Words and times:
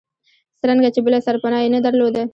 څرنګه 0.59 0.89
چې 0.95 0.99
بله 1.05 1.19
سرپناه 1.25 1.61
یې 1.63 1.69
نه 1.75 1.79
درلوده. 1.85 2.23